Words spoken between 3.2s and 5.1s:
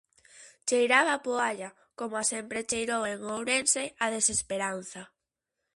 Ourense, a desesperanza.